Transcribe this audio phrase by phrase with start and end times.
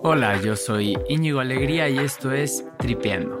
[0.00, 3.40] Hola, yo soy Íñigo Alegría y esto es Tripeando.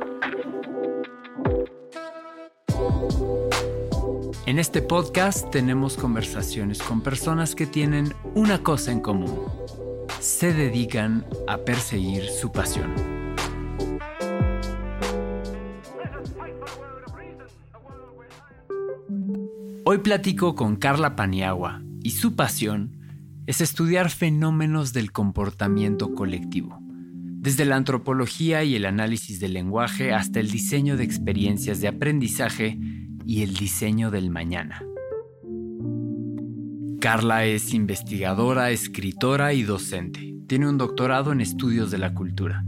[4.44, 9.40] En este podcast tenemos conversaciones con personas que tienen una cosa en común.
[10.18, 12.92] Se dedican a perseguir su pasión.
[19.84, 22.97] Hoy platico con Carla Paniagua y su pasión
[23.48, 30.38] es estudiar fenómenos del comportamiento colectivo, desde la antropología y el análisis del lenguaje hasta
[30.38, 32.78] el diseño de experiencias de aprendizaje
[33.24, 34.82] y el diseño del mañana.
[37.00, 40.34] Carla es investigadora, escritora y docente.
[40.46, 42.66] Tiene un doctorado en estudios de la cultura.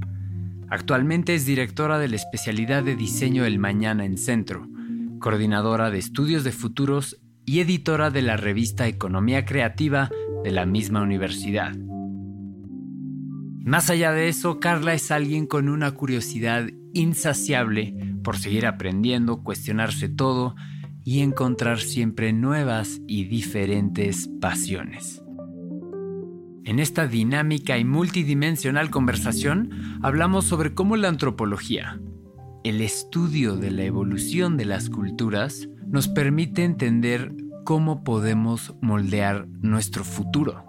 [0.71, 4.67] Actualmente es directora de la especialidad de diseño del mañana en Centro,
[5.19, 10.09] coordinadora de estudios de futuros y editora de la revista Economía Creativa
[10.43, 11.77] de la misma universidad.
[13.65, 20.09] Más allá de eso, Carla es alguien con una curiosidad insaciable por seguir aprendiendo, cuestionarse
[20.09, 20.55] todo
[21.05, 25.23] y encontrar siempre nuevas y diferentes pasiones.
[26.65, 29.71] En esta dinámica y multidimensional conversación
[30.03, 32.01] hablamos sobre cómo la antropología,
[32.65, 37.35] el estudio de la evolución de las culturas, nos permite entender
[37.71, 40.65] cómo podemos moldear nuestro futuro.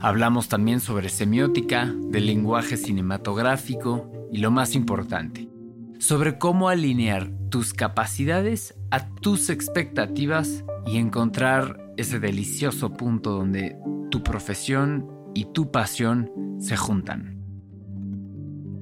[0.00, 5.50] Hablamos también sobre semiótica, del lenguaje cinematográfico y lo más importante,
[5.98, 13.76] sobre cómo alinear tus capacidades a tus expectativas y encontrar ese delicioso punto donde
[14.10, 17.42] tu profesión y tu pasión se juntan.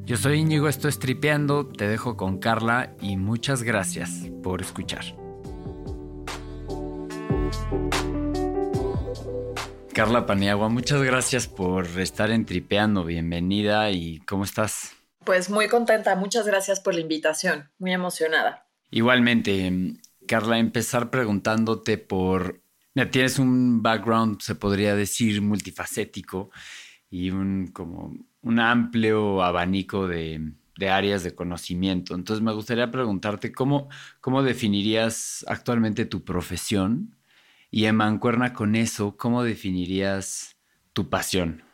[0.04, 5.19] Yo soy Íñigo, esto es Tripeando, te dejo con Carla y muchas gracias por escuchar.
[9.92, 13.04] Carla Paniagua, muchas gracias por estar en Tripeando.
[13.04, 14.92] Bienvenida y ¿cómo estás?
[15.24, 18.66] Pues muy contenta, muchas gracias por la invitación, muy emocionada.
[18.90, 19.70] Igualmente,
[20.26, 22.62] Carla, empezar preguntándote por...
[22.94, 26.50] Mira, tienes un background, se podría decir, multifacético
[27.10, 32.14] y un, como un amplio abanico de, de áreas de conocimiento.
[32.14, 33.90] Entonces me gustaría preguntarte cómo,
[34.20, 37.19] cómo definirías actualmente tu profesión
[37.70, 40.56] y en mancuerna con eso, ¿cómo definirías
[40.92, 41.64] tu pasión?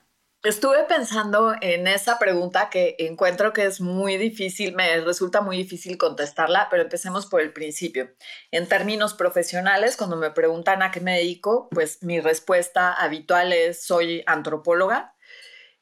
[0.43, 5.99] Estuve pensando en esa pregunta que encuentro que es muy difícil, me resulta muy difícil
[5.99, 8.15] contestarla, pero empecemos por el principio.
[8.53, 13.85] En términos profesionales, cuando me preguntan a qué me dedico, pues mi respuesta habitual es
[13.85, 15.17] soy antropóloga.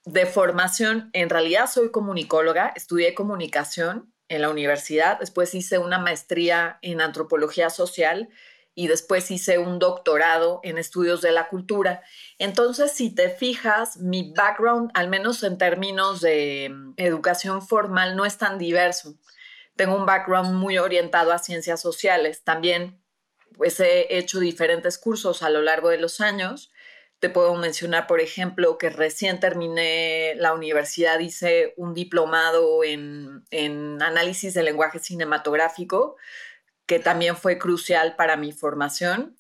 [0.07, 6.79] De formación, en realidad soy comunicóloga, estudié comunicación en la universidad, después hice una maestría
[6.81, 8.31] en antropología social
[8.75, 12.03] y después hice un doctorado en estudios de la cultura.
[12.39, 18.25] Entonces, si te fijas, mi background, al menos en términos de mm, educación formal, no
[18.25, 19.15] es tan diverso.
[19.77, 22.43] Tengo un background muy orientado a ciencias sociales.
[22.43, 23.01] También,
[23.57, 26.73] pues he hecho diferentes cursos a lo largo de los años.
[27.21, 34.03] Te puedo mencionar, por ejemplo, que recién terminé la universidad, hice un diplomado en, en
[34.03, 36.17] análisis del lenguaje cinematográfico
[36.87, 39.37] que también fue crucial para mi formación.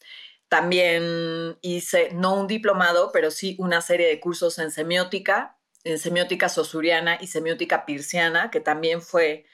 [0.48, 6.48] También hice, no un diplomado, pero sí una serie de cursos en semiótica, en semiótica
[6.48, 9.46] sosuriana y semiótica pirciana, que también fue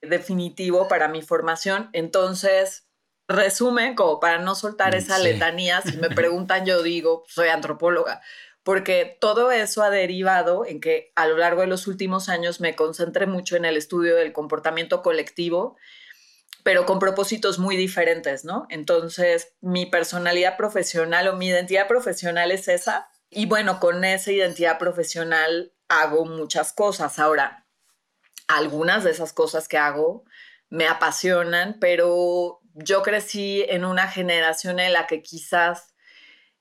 [0.00, 1.90] definitivo para mi formación.
[1.92, 2.88] Entonces,
[3.28, 8.22] resumen, como para no soltar esa letanía, si me preguntan, yo digo, soy antropóloga,
[8.62, 12.74] porque todo eso ha derivado en que a lo largo de los últimos años me
[12.74, 15.76] concentré mucho en el estudio del comportamiento colectivo
[16.68, 18.66] pero con propósitos muy diferentes, ¿no?
[18.68, 23.08] Entonces, mi personalidad profesional o mi identidad profesional es esa.
[23.30, 27.18] Y bueno, con esa identidad profesional hago muchas cosas.
[27.18, 27.66] Ahora,
[28.48, 30.26] algunas de esas cosas que hago
[30.68, 35.94] me apasionan, pero yo crecí en una generación en la que quizás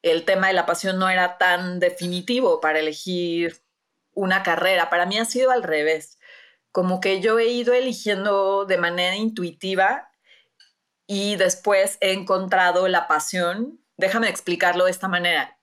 [0.03, 3.61] el tema de la pasión no era tan definitivo para elegir
[4.13, 4.89] una carrera.
[4.89, 6.16] Para mí ha sido al revés
[6.77, 10.11] como que yo he ido eligiendo de manera intuitiva
[11.07, 13.83] y después he encontrado la pasión.
[13.97, 15.59] Déjame explicarlo de esta manera.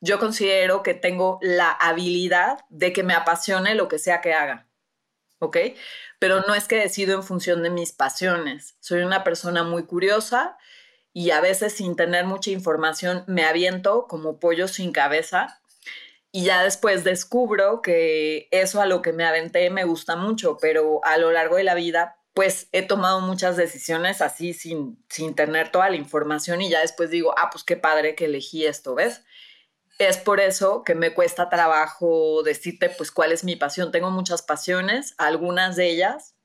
[0.00, 4.66] Yo considero que tengo la habilidad de que me apasione lo que sea que haga.
[5.38, 5.58] ¿Ok?
[6.18, 8.74] Pero no es que decido en función de mis pasiones.
[8.80, 10.58] Soy una persona muy curiosa
[11.12, 15.60] y a veces sin tener mucha información me aviento como pollo sin cabeza
[16.30, 21.00] y ya después descubro que eso a lo que me aventé me gusta mucho, pero
[21.04, 25.72] a lo largo de la vida pues he tomado muchas decisiones así sin, sin tener
[25.72, 29.24] toda la información y ya después digo, ah, pues qué padre que elegí esto, ¿ves?
[29.98, 33.90] Es por eso que me cuesta trabajo decirte pues cuál es mi pasión.
[33.90, 36.36] Tengo muchas pasiones, algunas de ellas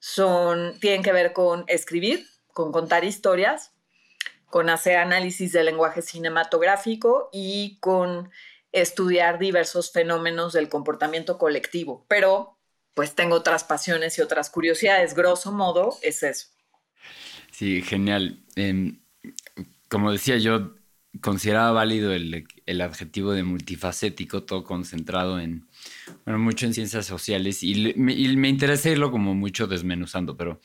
[0.00, 3.70] son tienen que ver con escribir, con contar historias,
[4.46, 8.32] con hacer análisis del lenguaje cinematográfico y con
[8.72, 12.04] estudiar diversos fenómenos del comportamiento colectivo.
[12.08, 12.58] Pero
[12.94, 15.14] pues tengo otras pasiones y otras curiosidades.
[15.14, 16.48] Grosso modo es eso.
[17.50, 18.42] Sí, genial.
[18.56, 19.00] Em,
[19.88, 20.74] como decía yo,
[21.20, 22.46] consideraba válido el,
[22.80, 25.66] adjetivo de multifacético, todo concentrado en,
[26.24, 30.60] bueno, mucho en ciencias sociales y, me, interesa irlo como mucho desmenuzando, pero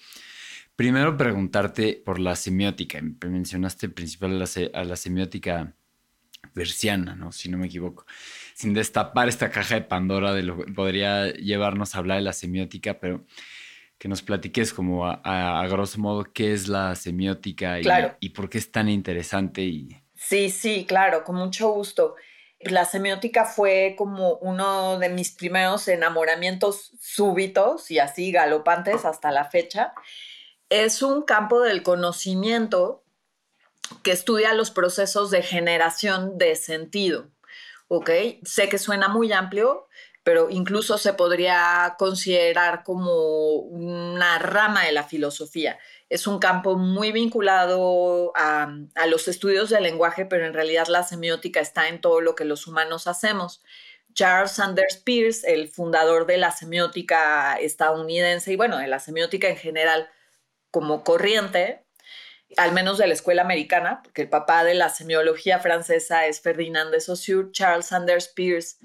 [0.76, 3.02] primero preguntarte por la semiótica.
[3.02, 5.76] Mencionaste principalmente a la, semiótica
[6.58, 7.32] versiana, ¿no?
[7.32, 8.06] Si no me equivoco.
[8.54, 12.34] Sin destapar esta caja de Pandora de lo que podría llevarnos a hablar de la
[12.34, 13.26] semiótica, pero
[13.98, 17.86] que nos platiques como a, grosso modo qué es la semiótica y,
[18.20, 22.16] y por qué es tan interesante y Sí, sí, claro, con mucho gusto.
[22.60, 29.46] La semiótica fue como uno de mis primeros enamoramientos súbitos y así galopantes hasta la
[29.46, 29.94] fecha.
[30.70, 33.04] Es un campo del conocimiento
[34.04, 37.30] que estudia los procesos de generación de sentido.
[37.88, 38.10] ¿Ok?
[38.44, 39.88] Sé que suena muy amplio,
[40.24, 45.80] pero incluso se podría considerar como una rama de la filosofía
[46.10, 48.72] es un campo muy vinculado a,
[49.08, 52.68] los estudios del lenguaje, pero en realidad la semiótica está en todo lo que los
[52.68, 53.62] humanos hacemos.
[54.14, 59.58] Charles Sanders Peirce, el fundador de la semiótica estadounidense y bueno, de la semiótica en
[59.58, 60.10] general
[60.72, 61.86] como corriente,
[62.56, 66.92] al menos de la escuela americana, porque el papá de la semiología francesa es Ferdinand
[66.92, 68.78] de Saussure, Charles Sanders Peirce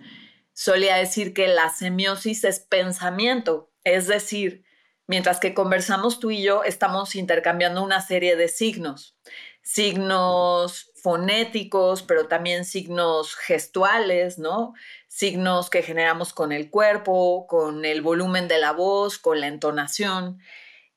[0.53, 4.65] solía decir que la semiosis es pensamiento, es decir,
[5.13, 9.19] Mientras que conversamos tú y yo, estamos intercambiando una serie de signos,
[9.61, 14.75] signos fonéticos, pero también signos gestuales, ¿no?
[15.09, 20.39] Signos que generamos con el cuerpo, con el volumen de la voz, con la entonación.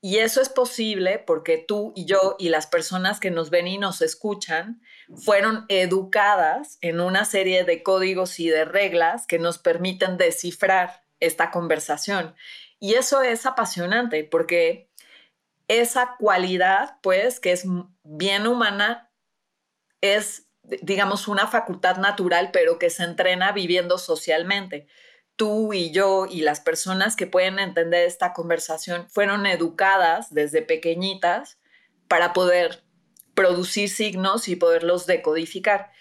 [0.05, 3.79] Y eso es posible porque tú y yo y las personas que nos ven y
[3.79, 4.79] nos escuchan
[5.15, 11.49] fueron educadas en una serie de códigos y de reglas que nos permiten descifrar esta
[11.49, 12.35] conversación.
[12.79, 14.91] Y eso es apasionante porque
[15.67, 17.63] esa cualidad, pues, que es
[18.03, 19.11] bien humana,
[20.01, 20.45] es,
[20.83, 24.85] digamos, una facultad natural, pero que se entrena viviendo socialmente.
[25.35, 31.57] Tú y yo y las personas que pueden entender esta conversación fueron educadas desde pequeñitas
[32.07, 32.83] para poder
[33.33, 35.91] producir signos y poderlos decodificar.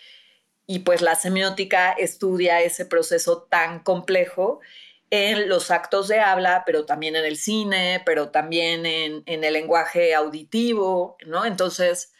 [0.66, 4.60] Y pues la semiótica estudia ese proceso tan complejo
[5.10, 10.14] en los actos de habla, pero también en el cine, pero también en, el lenguaje
[10.14, 11.44] auditivo, ¿no?
[11.44, 12.13] Entonces,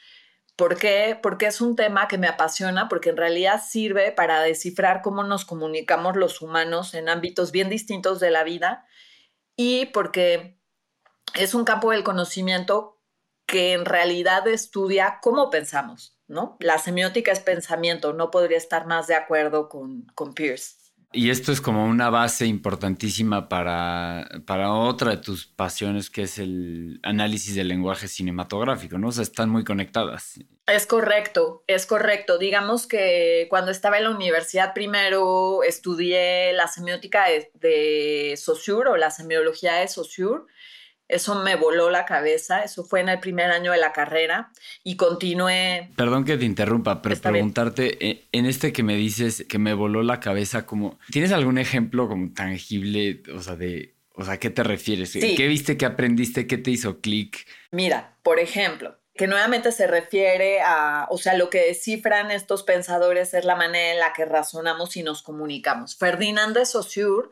[0.56, 1.18] ¿por qué?
[1.22, 5.44] Porque es un tema que me apasiona, porque en realidad sirve para descifrar cómo nos
[5.44, 8.86] comunicamos los humanos en ámbitos bien distintos de la vida
[9.56, 10.60] y porque
[11.34, 13.00] es un campo del conocimiento
[13.46, 16.56] que en realidad estudia cómo pensamos, ¿no?
[16.60, 20.83] La semiótica es pensamiento, no podría estar más de acuerdo con, con Pierce.
[21.16, 26.40] Y esto es como una base importantísima para, para otra de tus pasiones, que es
[26.40, 29.08] el análisis del lenguaje cinematográfico, ¿no?
[29.08, 30.40] O sea, están muy conectadas.
[30.66, 32.36] Es correcto, es correcto.
[32.36, 38.96] Digamos que cuando estaba en la universidad primero estudié la semiótica de, de Saussure o
[38.96, 40.42] la semiología de Saussure
[41.08, 44.50] eso me voló la cabeza, eso fue en el primer año de la carrera
[44.82, 45.90] y continué.
[45.96, 50.02] Perdón que te interrumpa, pero preguntarte, eh, en este que me dices que me voló
[50.02, 54.62] la cabeza, como, ¿tienes algún ejemplo como tangible, o sea, de, o sea, ¿qué te
[54.62, 55.12] refieres?
[55.12, 57.46] ¿Qué viste, qué aprendiste, qué te hizo clic?
[57.70, 63.34] Mira, por ejemplo, que nuevamente se refiere a, o sea, lo que descifran estos pensadores
[63.34, 65.96] es la manera en la que razonamos y nos comunicamos.
[65.96, 67.28] Ferdinand de Saussure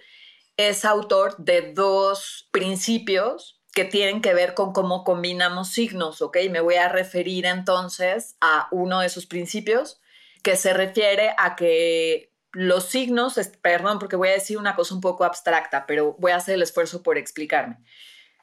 [0.57, 6.37] es autor de dos principios que tienen que ver con cómo combinamos signos, ¿ok?
[6.50, 10.00] Me voy a referir entonces a uno de esos principios
[10.43, 15.00] que se refiere a que los signos, perdón, porque voy a decir una cosa un
[15.00, 17.79] poco abstracta, pero voy a hacer el esfuerzo por explicarme.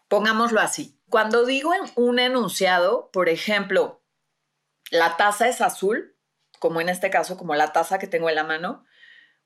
[0.08, 1.00] Pongámoslo así.
[1.10, 4.02] Cuando digo en un enunciado, por ejemplo,
[4.90, 6.16] la taza es azul,
[6.58, 8.84] como en este caso, como la taza que tengo en la mano,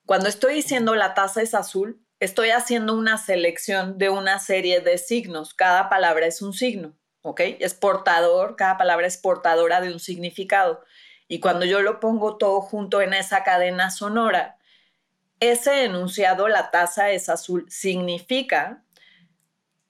[0.06, 4.98] cuando estoy diciendo la taza es azul, estoy haciendo una selección de una serie de
[4.98, 5.54] signos.
[5.54, 7.42] Cada palabra es un signo, ¿ok?
[7.60, 10.84] Es portador, cada palabra es portadora de un significado.
[11.28, 14.58] Y cuando yo lo pongo todo junto en esa cadena sonora,
[15.42, 18.86] ese enunciado, la taza es azul, significa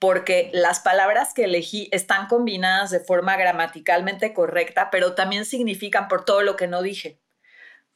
[0.00, 6.24] porque las palabras que elegí están combinadas de forma gramaticalmente correcta, pero también significan por
[6.24, 7.20] todo lo que no dije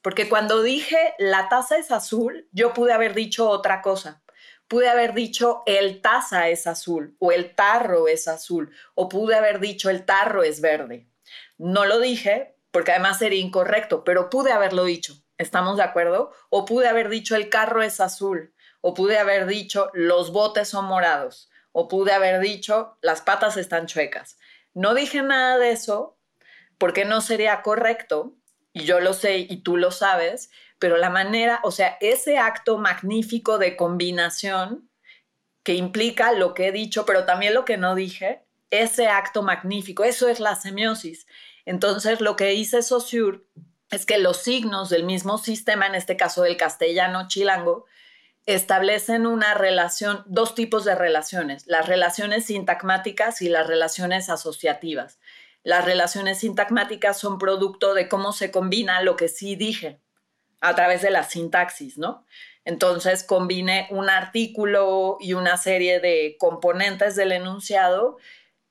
[0.02, 4.22] porque cuando dije la taza es azul, yo pude haber dicho otra cosa.
[4.68, 9.60] Pude haber dicho el taza es azul o el tarro es azul o pude haber
[9.60, 11.08] dicho el tarro es verde.
[11.56, 15.14] No lo dije porque además sería incorrecto, pero pude haberlo dicho.
[15.38, 16.32] ¿Estamos de acuerdo?
[16.50, 20.84] O pude haber dicho el carro es azul o pude haber dicho los botes son
[20.84, 24.38] morados o pude haber dicho las patas están chuecas.
[24.74, 26.18] No dije nada de eso
[26.78, 28.36] porque no sería correcto,
[28.72, 32.78] y yo lo sé y tú lo sabes, pero la manera, o sea, ese acto
[32.78, 34.88] magnífico de combinación
[35.62, 40.04] que implica lo que he dicho, pero también lo que no dije, ese acto magnífico,
[40.04, 41.26] eso es la semiosis.
[41.64, 43.40] Entonces, lo que dice Saussure
[43.90, 47.86] es que los signos del mismo sistema, en este caso del castellano chilango,
[48.46, 55.18] establecen una relación, dos tipos de relaciones, las relaciones sintagmáticas y las relaciones asociativas.
[55.64, 60.00] Las relaciones sintagmáticas son producto de cómo se combina lo que sí dije
[60.60, 62.24] a través de la sintaxis, ¿no?
[62.64, 68.18] Entonces combine un artículo y una serie de componentes del enunciado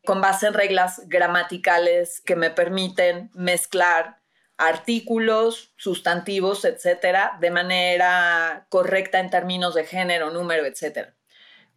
[0.06, 4.20] con base en reglas gramaticales que me permiten mezclar
[4.58, 11.16] artículos, sustantivos, etcétera, de manera correcta en términos de género, número, etcétera.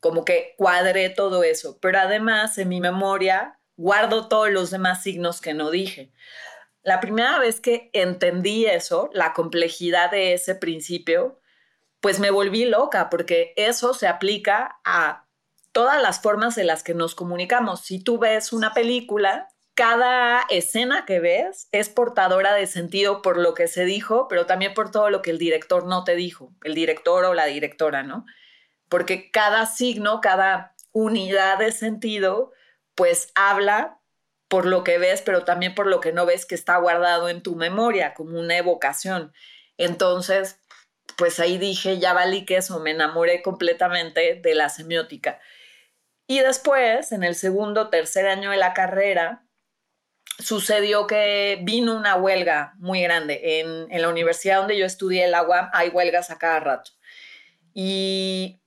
[0.01, 5.41] Como que cuadré todo eso, pero además en mi memoria guardo todos los demás signos
[5.41, 6.11] que no dije.
[6.83, 11.41] La primera vez que entendí eso, la complejidad de ese principio,
[12.01, 15.27] pues me volví loca porque eso se aplica a
[15.73, 17.83] todas las formas en las que nos comunicamos.
[17.83, 23.55] Si tú ves una película, cada escena que ves es portadora de sentido por lo
[23.55, 26.75] que se dijo, pero también por todo lo que el director no te dijo, el
[26.75, 28.27] director o la directora, ¿no?
[28.89, 32.53] Porque cada signo, cada unidad de sentido,
[32.95, 34.00] pues habla
[34.51, 37.41] por lo que ves, pero también por lo que no ves que está guardado en
[37.41, 39.33] tu memoria, como una evocación.
[39.79, 40.59] Entonces,
[41.17, 45.39] pues ahí dije, ya valí que eso, me enamoré completamente de la semiótica.
[46.27, 49.47] Y después, en el segundo, tercer año de la carrera,
[50.41, 53.61] sucedió que vino una huelga muy grande.
[53.61, 56.91] En, la universidad donde yo estudié el agua hay huelgas a cada rato.
[57.73, 58.61] Y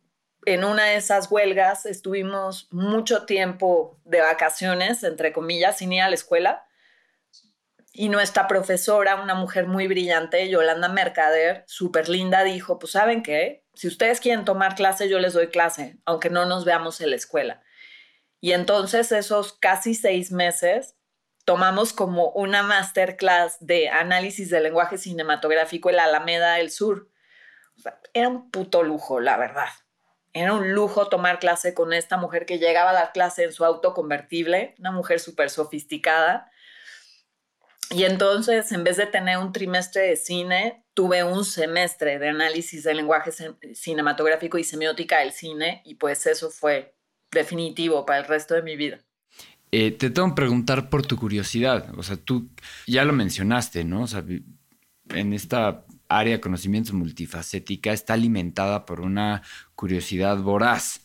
[0.45, 6.09] en una de esas huelgas estuvimos mucho tiempo de vacaciones, entre comillas, sin ir a
[6.09, 6.65] la escuela.
[7.91, 13.63] Y nuestra profesora, una mujer muy brillante, Yolanda Mercader, súper linda, dijo, pues saben qué,
[13.75, 17.15] si ustedes quieren tomar clase, yo les doy clase, aunque no nos veamos en la
[17.15, 17.61] escuela.
[18.39, 20.95] Y entonces esos casi seis meses
[21.45, 27.09] tomamos como una masterclass de análisis del lenguaje cinematográfico en la Alameda del Sur.
[28.13, 29.69] era un puto lujo, la verdad.
[30.33, 33.63] Era un lujo tomar clase con esta mujer que llegaba a dar clase en su
[33.63, 36.51] auto convertible, una mujer súper sofisticada.
[37.91, 42.83] Y entonces, en vez de tener un trimestre de cine, tuve un semestre de análisis
[42.83, 43.31] del lenguaje
[43.75, 46.95] cinematográfico y semiótica del cine, y pues eso fue
[47.31, 48.99] definitivo para el resto de mi vida.
[49.71, 51.87] Eh, te tengo que preguntar por tu curiosidad.
[51.97, 52.49] O sea, tú
[52.87, 54.03] ya lo mencionaste, ¿no?
[54.03, 54.23] O sea,
[55.09, 55.85] en esta
[56.17, 59.41] área de conocimientos multifacética está alimentada por una
[59.75, 61.01] curiosidad voraz.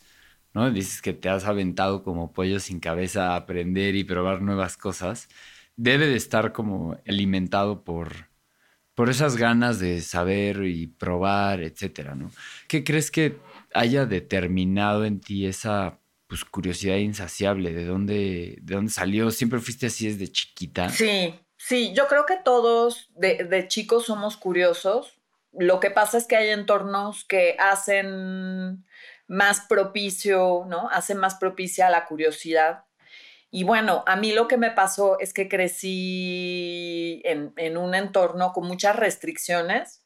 [0.53, 0.71] ¿no?
[0.71, 5.29] Dices que te has aventado como pollo sin cabeza a aprender y probar nuevas cosas.
[5.75, 8.29] Debe de estar como alimentado por,
[8.95, 12.31] por esas ganas de saber y probar, etcétera, ¿no?
[12.67, 13.37] ¿Qué crees que
[13.73, 19.31] haya determinado en ti esa pues curiosidad insaciable, ¿de dónde, de dónde salió?
[19.31, 20.89] ¿Siempre fuiste así desde chiquita?
[20.89, 25.19] Sí, sí, yo creo que todos de, de chicos somos curiosos.
[25.51, 28.85] Lo que pasa es que hay entornos que hacen
[29.27, 30.89] más propicio, ¿no?
[30.89, 32.85] Hacen más propicia la curiosidad.
[33.51, 38.53] Y bueno, a mí lo que me pasó es que crecí en, en un entorno
[38.53, 40.03] con muchas restricciones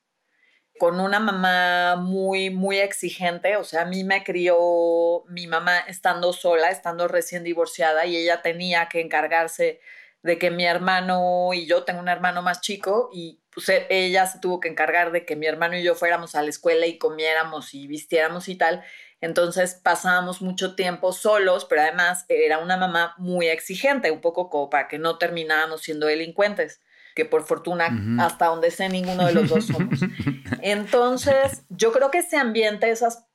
[0.79, 3.57] con una mamá muy, muy exigente.
[3.57, 8.41] O sea, a mí me crió mi mamá estando sola, estando recién divorciada y ella
[8.41, 9.79] tenía que encargarse
[10.23, 14.25] de que mi hermano y yo, tengo un hermano más chico y pues e, ella
[14.25, 16.97] se tuvo que encargar de que mi hermano y yo fuéramos a la escuela y
[16.97, 18.83] comiéramos y vistiéramos y tal.
[19.21, 24.69] Entonces pasábamos mucho tiempo solos, pero además era una mamá muy exigente, un poco como
[24.69, 26.81] para que no terminábamos siendo delincuentes
[27.15, 27.89] que por fortuna
[28.19, 29.99] hasta donde sé ninguno de los dos somos.
[30.61, 33.25] Entonces, yo creo que ese ambiente, esas,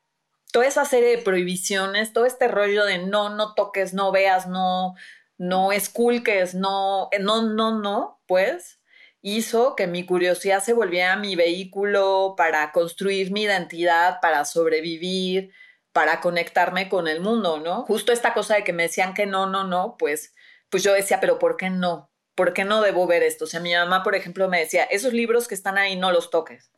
[0.53, 4.95] toda esa serie de prohibiciones, todo este rollo de no, no toques, no veas, no,
[5.39, 8.81] no esculques, no, eh, no, no, no, pues
[9.23, 15.53] hizo que mi curiosidad se volviera mi vehículo para construir mi identidad, para sobrevivir,
[15.93, 17.85] para conectarme con el mundo, ¿no?
[17.85, 20.35] Justo esta cosa de que me decían que no, no, no, pues,
[20.71, 22.11] pues yo decía, pero ¿por qué no?
[22.39, 23.47] ¿por qué no debo ver esto?
[23.47, 26.31] O sea, mi mamá, por ejemplo, me decía, esos libros que están ahí no los
[26.31, 26.71] toques.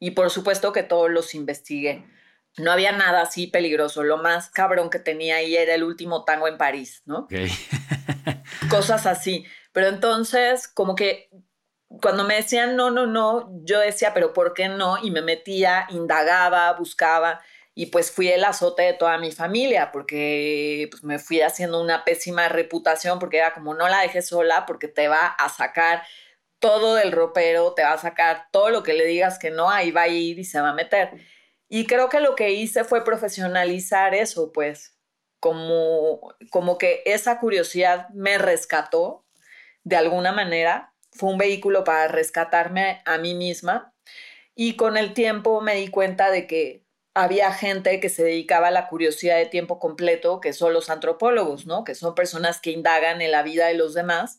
[0.00, 2.04] Y por supuesto que todos los investigué.
[2.56, 4.02] No había nada así peligroso.
[4.04, 7.26] Lo más cabrón que tenía ahí era el último tango en París, ¿no?
[8.70, 9.44] Cosas así.
[9.72, 11.30] Pero entonces, como que
[12.00, 14.98] cuando me decían no, no, no, yo decía, pero ¿por qué no?
[15.02, 17.40] Y me metía, indagaba, buscaba
[17.74, 22.04] y pues fui el azote de toda mi familia porque pues, me fui haciendo una
[22.04, 26.04] pésima reputación porque era como no la dejes sola porque te va a sacar
[26.60, 29.90] todo del ropero, te va a sacar todo lo que le digas que no, ahí
[29.90, 31.10] va a ir y se va a meter.
[31.74, 34.96] Y creo que lo que hice fue profesionalizar eso, pues,
[35.40, 39.26] como, como que esa curiosidad me rescató
[39.82, 43.92] de alguna manera, fue un vehículo para rescatarme a mí misma.
[44.54, 48.70] Y con el tiempo me di cuenta de que había gente que se dedicaba a
[48.70, 51.82] la curiosidad de tiempo completo, que son los antropólogos, ¿no?
[51.82, 54.38] Que son personas que indagan en la vida de los demás,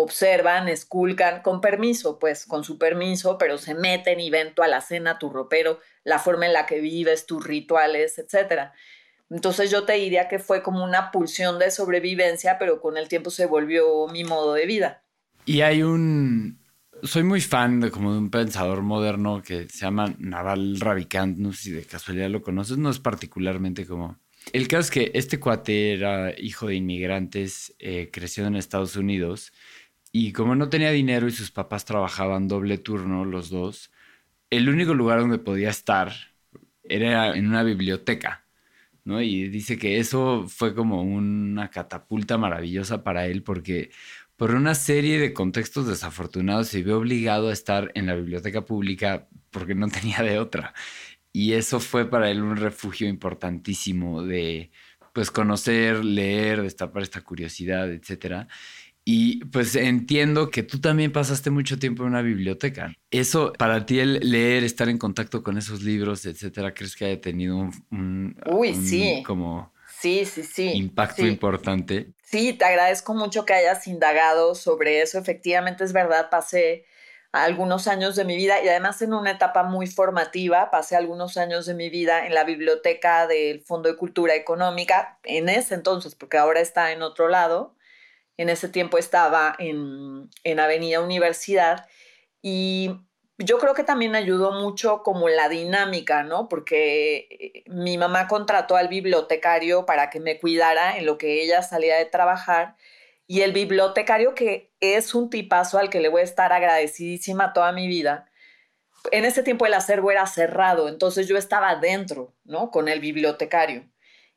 [0.00, 5.18] observan, esculcan, con permiso, pues, con su permiso, pero se meten y ven tu alacena,
[5.18, 8.70] tu ropero, la forma en la que vives, tus rituales, etc.
[9.28, 13.30] Entonces yo te diría que fue como una pulsión de sobrevivencia, pero con el tiempo
[13.30, 15.02] se volvió mi modo de vida.
[15.44, 16.60] Y hay un,
[17.02, 21.52] soy muy fan de como de un pensador moderno que se llama Naval Ravikant, no
[21.52, 24.16] sé si de casualidad lo conoces, no es particularmente como...
[24.52, 29.52] El caso es que este cuate era hijo de inmigrantes, eh, creció en Estados Unidos
[30.12, 33.90] y como no tenía dinero y sus papás trabajaban doble turno los dos,
[34.50, 36.12] el único lugar donde podía estar
[36.84, 38.46] era en una biblioteca,
[39.04, 39.20] ¿no?
[39.22, 43.90] Y dice que eso fue como una catapulta maravillosa para él porque
[44.36, 49.28] por una serie de contextos desafortunados se vio obligado a estar en la biblioteca pública
[49.50, 50.74] porque no tenía de otra.
[51.32, 54.70] Y eso fue para él un refugio importantísimo de
[55.12, 58.46] pues conocer, leer, destapar esta curiosidad, etc.
[59.10, 62.92] Y pues entiendo que tú también pasaste mucho tiempo en una biblioteca.
[63.10, 67.18] Eso, para ti, el leer, estar en contacto con esos libros, etcétera, ¿crees que haya
[67.18, 67.56] tenido
[67.90, 69.22] un, Uy, sí.
[69.26, 72.12] como sí, sí, sí, impacto importante?
[72.22, 75.16] Sí, te agradezco mucho que hayas indagado sobre eso.
[75.16, 76.84] Efectivamente, es verdad, pasé
[77.32, 81.64] algunos años de mi vida y además en una etapa muy formativa, pasé algunos años
[81.64, 86.36] de mi vida en la biblioteca del Fondo de Cultura Económica, en ese entonces, porque
[86.36, 87.77] ahora está en otro lado.
[88.38, 91.86] En ese tiempo estaba en, en Avenida Universidad
[92.40, 92.92] y
[93.38, 96.48] yo creo que también ayudó mucho como la dinámica, ¿no?
[96.48, 101.62] Porque eh, mi mamá contrató al bibliotecario para que me cuidara en lo que ella
[101.62, 102.76] salía de trabajar
[103.28, 107.72] y el bibliotecario que es un tipazo al que le voy a estar agradecidísima toda
[107.72, 108.28] mi vida.
[109.12, 112.70] En ese tiempo el acervo era cerrado, entonces yo estaba dentro, ¿no?
[112.70, 113.88] Con el bibliotecario.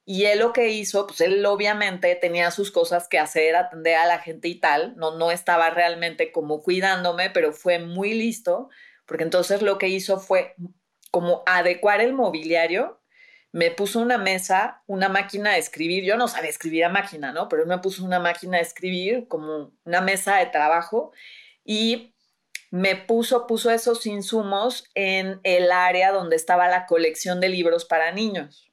[0.04, 4.08] Y él lo que hizo, pues él obviamente tenía sus cosas que hacer, atender a
[4.08, 8.70] la gente y tal, no, no estaba realmente como cuidándome, pero fue muy listo
[9.12, 10.56] porque entonces lo que hizo fue
[11.12, 13.02] como adecuar el mobiliario,
[13.52, 17.50] me puso una mesa, una máquina de escribir, yo no sabía escribir a máquina, ¿no?
[17.50, 21.12] Pero él me puso una máquina de escribir como una mesa de trabajo
[21.66, 22.16] y
[22.70, 28.14] me puso, puso esos insumos en el área donde estaba la colección de libros para
[28.14, 28.70] niños.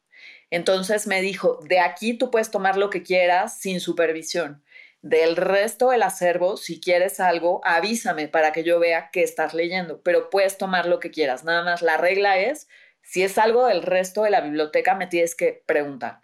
[0.50, 4.64] Entonces me dijo, de aquí tú puedes tomar lo que quieras sin supervisión.
[5.00, 10.02] Del resto del acervo, si quieres algo, avísame para que yo vea qué estás leyendo,
[10.02, 11.44] pero puedes tomar lo que quieras.
[11.44, 12.68] Nada más la regla es,
[13.02, 16.20] si es algo del resto de la biblioteca, me tienes que preguntar.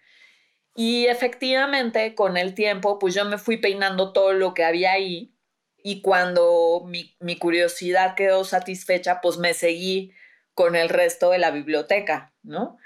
[0.74, 5.34] Y efectivamente, con el tiempo, pues yo me fui peinando todo lo que había ahí
[5.86, 10.12] y cuando mi, mi curiosidad quedó satisfecha, pues me seguí
[10.54, 12.78] con el resto de la biblioteca, ¿no?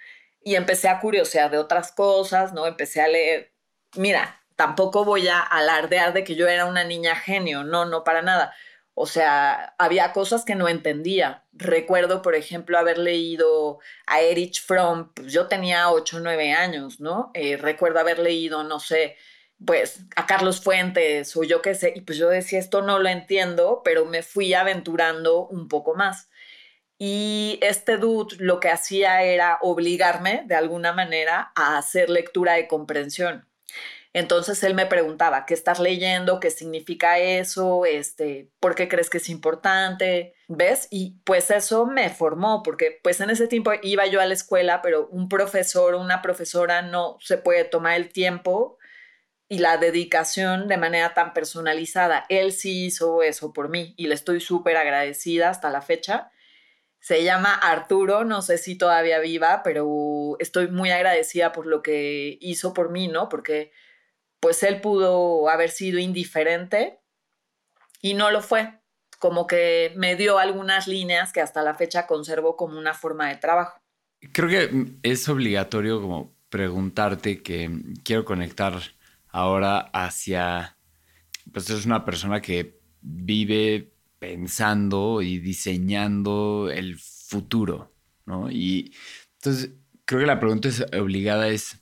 [0.43, 2.67] Y empecé a curiosear de otras cosas, ¿no?
[2.67, 3.53] Empecé a leer.
[3.97, 8.23] Mira, tampoco voy a alardear de que yo era una niña genio, no, no para
[8.23, 8.55] nada.
[8.95, 11.45] O sea, había cosas que no entendía.
[11.53, 16.99] Recuerdo, por ejemplo, haber leído a Erich Fromm, pues yo tenía 8 o 9 años,
[16.99, 17.31] ¿no?
[17.35, 19.17] Eh, recuerdo haber leído, no sé,
[19.65, 23.09] pues a Carlos Fuentes o yo qué sé, y pues yo decía, esto no lo
[23.09, 26.29] entiendo, pero me fui aventurando un poco más.
[26.99, 32.67] Y este dude lo que hacía era obligarme, de alguna manera, a hacer lectura de
[32.67, 33.49] comprensión.
[34.13, 36.41] Entonces él me preguntaba, ¿qué estás leyendo?
[36.41, 37.85] ¿Qué significa eso?
[37.85, 40.35] Este, ¿Por qué crees que es importante?
[40.49, 40.89] ¿Ves?
[40.91, 44.83] Y pues eso me formó, porque pues en ese tiempo iba yo a la escuela,
[44.83, 48.79] pero un profesor o una profesora no se puede tomar el tiempo
[49.49, 52.25] y la dedicación de manera tan personalizada.
[52.29, 56.31] Él sí hizo eso por mí y le estoy súper agradecida hasta la fecha.
[57.01, 62.39] Se llama Arturo, no sé si todavía viva, pero estoy muy agradecida por lo que
[62.41, 63.29] hizo por mí, ¿no?
[63.29, 63.73] Porque
[64.41, 67.01] pues él pudo haber sido indiferente
[68.01, 68.81] y no lo fue.
[69.19, 73.37] Como que me dio algunas líneas que hasta la fecha conservo como una forma de
[73.37, 73.81] trabajo.
[74.33, 77.71] Creo que es obligatorio como preguntarte que
[78.05, 78.75] quiero conectar
[79.29, 80.77] ahora hacia,
[81.53, 87.95] pues es una persona que vive pensando y diseñando el futuro,
[88.27, 88.51] ¿no?
[88.51, 88.95] Y
[89.35, 89.73] entonces
[90.05, 91.81] creo que la pregunta es obligada es,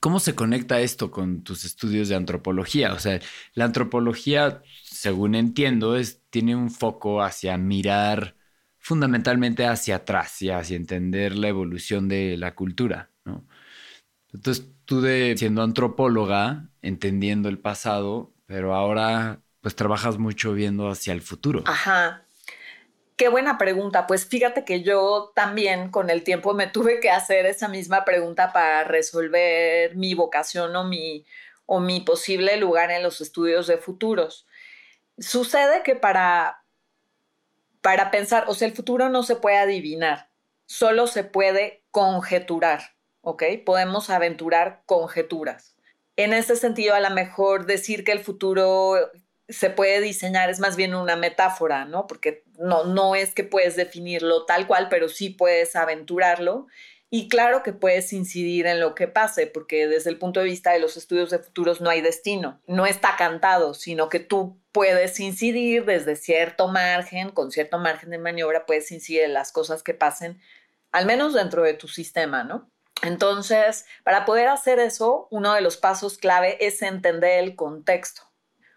[0.00, 2.92] ¿cómo se conecta esto con tus estudios de antropología?
[2.94, 3.20] O sea,
[3.54, 8.36] la antropología, según entiendo, es, tiene un foco hacia mirar
[8.78, 13.10] fundamentalmente hacia atrás y hacia entender la evolución de la cultura.
[14.32, 21.14] Entonces, tú de siendo antropóloga, entendiendo el pasado, pero ahora pues trabajas mucho viendo hacia
[21.14, 21.62] el futuro.
[21.64, 22.26] Ajá.
[23.16, 24.06] Qué buena pregunta.
[24.06, 28.52] Pues fíjate que yo también con el tiempo me tuve que hacer esa misma pregunta
[28.52, 31.24] para resolver mi vocación o mi,
[31.64, 34.46] o mi posible lugar en los estudios de futuros.
[35.16, 36.62] Sucede que para,
[37.80, 40.28] para pensar, o sea, el futuro no se puede adivinar,
[40.66, 43.44] solo se puede conjeturar, ¿ok?
[43.64, 45.74] Podemos aventurar conjeturas.
[46.16, 49.10] En ese sentido, a lo mejor decir que el futuro
[49.48, 52.06] se puede diseñar es más bien una metáfora, ¿no?
[52.06, 56.66] Porque no, no es que puedes definirlo tal cual, pero sí puedes aventurarlo.
[57.10, 60.72] Y claro que puedes incidir en lo que pase, porque desde el punto de vista
[60.72, 65.20] de los estudios de futuros no hay destino, no está cantado, sino que tú puedes
[65.20, 69.94] incidir desde cierto margen, con cierto margen de maniobra, puedes incidir en las cosas que
[69.94, 70.40] pasen,
[70.90, 72.68] al menos dentro de tu sistema, ¿no?
[73.02, 78.22] Entonces, para poder hacer eso, uno de los pasos clave es entender el contexto.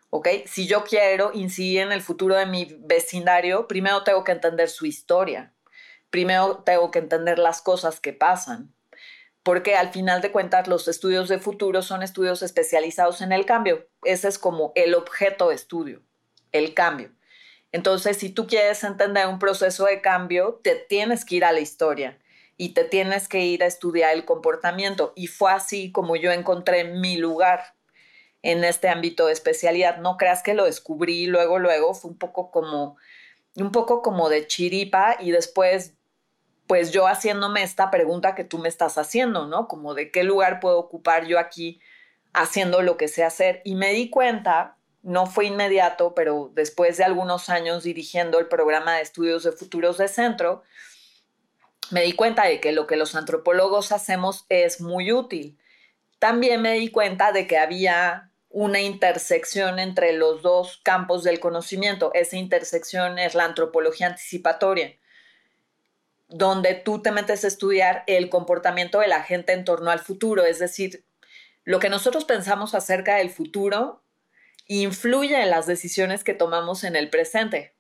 [0.10, 0.28] ¿Ok?
[0.46, 4.86] Si yo quiero incidir en el futuro de mi vecindario, primero tengo que entender su
[4.86, 5.54] historia,
[6.10, 8.74] primero tengo que entender las cosas que pasan,
[9.44, 13.88] porque al final de cuentas los estudios de futuro son estudios especializados en el cambio.
[14.04, 16.02] Ese es como el objeto de estudio,
[16.52, 17.12] el cambio.
[17.72, 21.60] Entonces, si tú quieres entender un proceso de cambio, te tienes que ir a la
[21.60, 22.20] historia
[22.58, 25.14] y te tienes que ir a estudiar el comportamiento.
[25.16, 27.77] Y fue así como yo encontré mi lugar
[28.48, 29.98] en este ámbito de especialidad.
[29.98, 32.96] No creas que lo descubrí luego, luego, fue un poco como,
[33.58, 35.96] un poco como de chiripa y después,
[36.66, 39.68] pues yo haciéndome esta pregunta que tú me estás haciendo, ¿no?
[39.68, 41.82] Como de qué lugar puedo ocupar yo aquí
[42.32, 43.62] haciendo lo que sé hacer.
[43.66, 48.96] Y me di cuenta, no fue inmediato, pero después de algunos años dirigiendo el programa
[48.96, 50.64] de estudios de futuros de centro,
[51.92, 55.60] me di cuenta de que lo que los antropólogos hacemos es muy útil.
[56.18, 62.12] También me di cuenta de que había una intersección entre los dos campos del conocimiento.
[62.14, 64.96] Esa intersección es la antropología anticipatoria,
[66.28, 70.46] donde tú te metes a estudiar el comportamiento de la gente en torno al futuro,
[70.46, 71.06] es decir,
[71.64, 74.02] lo que nosotros pensamos acerca del futuro
[74.68, 77.77] influye en las decisiones que tomamos en el presente.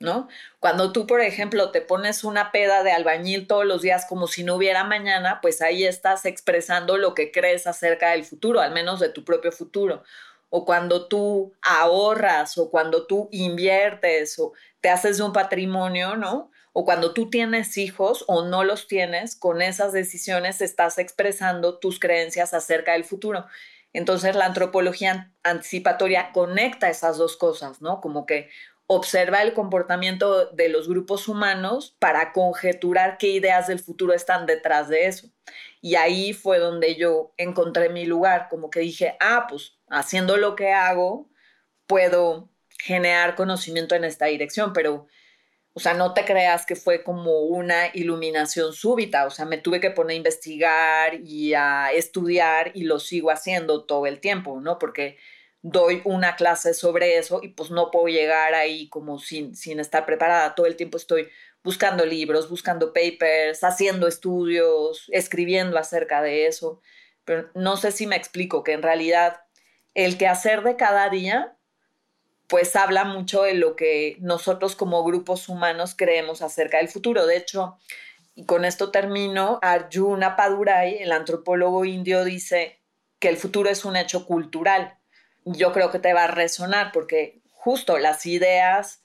[0.00, 0.28] ¿No?
[0.60, 4.44] Cuando tú, por ejemplo, te pones una peda de albañil todos los días como si
[4.44, 9.00] no hubiera mañana, pues ahí estás expresando lo que crees acerca del futuro, al menos
[9.00, 10.02] de tu propio futuro.
[10.50, 16.50] O cuando tú ahorras, o cuando tú inviertes, o te haces de un patrimonio, ¿no?
[16.72, 21.98] O cuando tú tienes hijos o no los tienes, con esas decisiones estás expresando tus
[21.98, 23.46] creencias acerca del futuro.
[23.92, 28.00] Entonces la antropología anticipatoria conecta esas dos cosas, ¿no?
[28.00, 28.48] Como que
[28.90, 34.88] observa el comportamiento de los grupos humanos para conjeturar qué ideas del futuro están detrás
[34.88, 35.30] de eso.
[35.82, 40.56] Y ahí fue donde yo encontré mi lugar, como que dije, ah, pues haciendo lo
[40.56, 41.30] que hago,
[41.86, 45.06] puedo generar conocimiento en esta dirección, pero,
[45.74, 49.80] o sea, no te creas que fue como una iluminación súbita, o sea, me tuve
[49.80, 54.78] que poner a investigar y a estudiar y lo sigo haciendo todo el tiempo, ¿no?
[54.78, 55.18] Porque
[55.70, 60.06] doy una clase sobre eso y pues no puedo llegar ahí como sin, sin estar
[60.06, 60.54] preparada.
[60.54, 61.28] Todo el tiempo estoy
[61.62, 66.80] buscando libros, buscando papers, haciendo estudios, escribiendo acerca de eso.
[67.24, 69.42] Pero no sé si me explico que en realidad
[69.94, 71.54] el quehacer de cada día
[72.46, 77.26] pues habla mucho de lo que nosotros como grupos humanos creemos acerca del futuro.
[77.26, 77.76] De hecho,
[78.34, 82.80] y con esto termino, Arjuna Padurai, el antropólogo indio, dice
[83.18, 84.97] que el futuro es un hecho cultural
[85.56, 89.02] yo creo que te va a resonar porque justo las ideas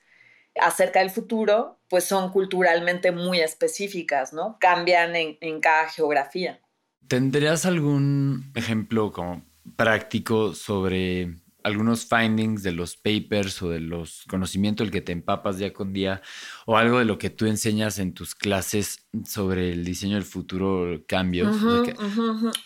[0.62, 4.58] acerca del futuro pues son culturalmente muy específicas, ¿no?
[4.60, 6.60] Cambian en, cada geografía.
[7.08, 9.44] ¿Tendrías algún ejemplo como
[9.76, 15.58] práctico sobre algunos findings de los papers o de los conocimientos del que te empapas
[15.58, 16.22] día con día
[16.66, 21.04] o algo de lo que tú enseñas en tus clases sobre el diseño del futuro
[21.08, 21.56] cambios?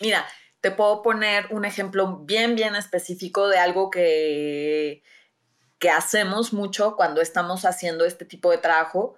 [0.00, 0.26] Mira,
[0.68, 5.02] te puedo poner un ejemplo bien, bien específico de algo que,
[5.78, 9.16] que hacemos mucho cuando estamos haciendo este tipo de trabajo.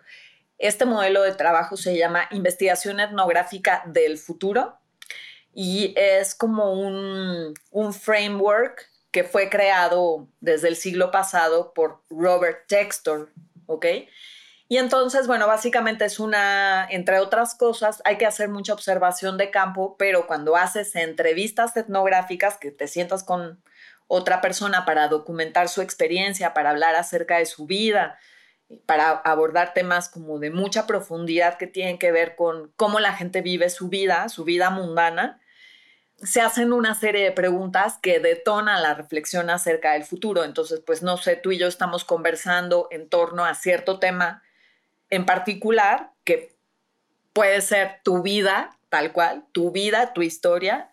[0.58, 4.78] Este modelo de trabajo se llama investigación etnográfica del futuro
[5.52, 12.68] y es como un, un framework que fue creado desde el siglo pasado por Robert
[12.68, 13.32] Textor,
[13.66, 13.86] ¿ok?
[14.70, 19.50] Y entonces, bueno, básicamente es una, entre otras cosas, hay que hacer mucha observación de
[19.50, 23.60] campo, pero cuando haces entrevistas etnográficas, que te sientas con
[24.06, 28.16] otra persona para documentar su experiencia, para hablar acerca de su vida,
[28.86, 33.42] para abordar temas como de mucha profundidad que tienen que ver con cómo la gente
[33.42, 35.40] vive su vida, su vida mundana,
[36.14, 40.44] se hacen una serie de preguntas que detonan la reflexión acerca del futuro.
[40.44, 44.44] Entonces, pues no sé, tú y yo estamos conversando en torno a cierto tema
[45.10, 46.56] en particular, que
[47.32, 50.90] puede ser tu vida, tal cual, tu vida, tu historia.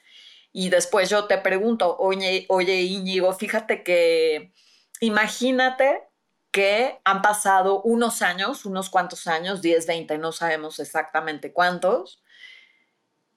[0.52, 4.54] Y después yo te pregunto, oye, oye Íñigo, fíjate que
[5.00, 6.04] imagínate
[6.52, 12.24] que han pasado unos años, unos cuantos años, 10, 20, no sabemos exactamente cuántos,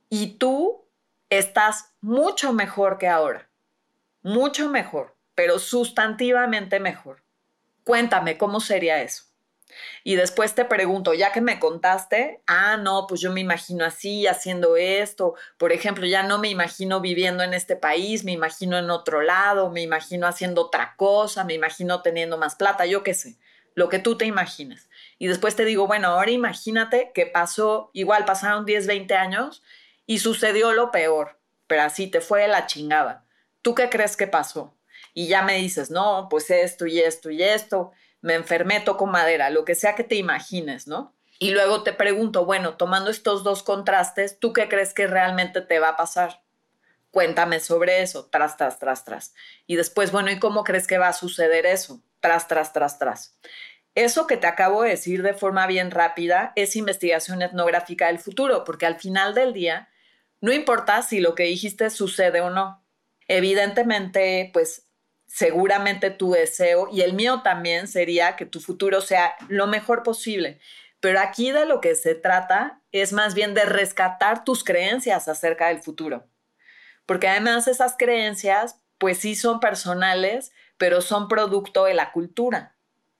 [0.09, 0.89] y tú
[1.29, 3.51] estás mucho mejor que ahora,
[4.23, 7.23] mucho mejor, pero sustantivamente mejor.
[7.85, 9.30] Cuéntame, ¿cómo sería eso?
[10.05, 14.27] Y después te pregunto, ya que me contaste, ah, no, pues yo me imagino así,
[14.27, 15.35] haciendo esto.
[15.59, 19.71] Por ejemplo, ya no me imagino viviendo en este país, me imagino en otro lado,
[19.71, 23.39] me imagino haciendo otra cosa, me imagino teniendo más plata, yo qué sé,
[23.75, 24.89] lo que tú te imagines.
[25.19, 29.63] Y después te digo, bueno, ahora imagínate que pasó, igual pasaron 10, 20 años
[30.07, 33.27] y sucedió lo peor, pero así te fue la chingada.
[33.63, 34.75] ¿Tú qué crees que pasó?
[35.15, 39.51] Y ya me dices, no, pues esto y esto y esto, me enfermé, toco madera,
[39.51, 41.15] lo que sea que te imagines, ¿no?
[41.39, 45.79] Y luego te pregunto, bueno, tomando estos dos contrastes, ¿tú qué crees que realmente te
[45.79, 46.43] va a pasar?
[47.11, 49.35] Cuéntame sobre eso, tras, tras, tras, tras.
[49.67, 52.03] Y después, bueno, ¿y cómo crees que va a suceder eso?
[52.21, 53.39] Tras, tras, tras, tras.
[53.95, 58.63] Eso que te acabo de decir de forma bien rápida es investigación etnográfica del futuro,
[58.65, 59.89] porque al final del día
[60.41, 62.85] no importa si lo que dijiste sucede o no.
[63.29, 64.90] Evidentemente, pues
[65.33, 70.61] seguramente tu deseo y el mío también sería que tu futuro sea lo mejor posible.
[70.99, 75.69] Pero aquí de lo que se trata es más bien de rescatar tus creencias acerca
[75.69, 76.27] del futuro.
[77.07, 82.77] Porque además esas creencias, pues sí son personales, pero son producto de la cultura.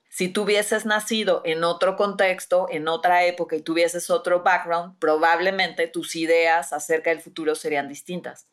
[0.09, 5.87] Si tú hubieses nacido en otro contexto, en otra época y tuvieses otro background, probablemente
[5.87, 8.49] tus ideas acerca del futuro serían distintas.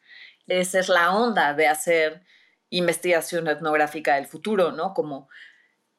[0.45, 2.21] Esa es la onda de hacer
[2.69, 4.93] investigación etnográfica del futuro, ¿no?
[4.93, 5.29] Como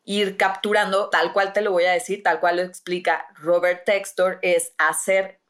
[0.04, 4.38] ir capturando, tal cual te lo voy a decir, tal cual lo explica Robert Textor,
[4.42, 5.40] es hacer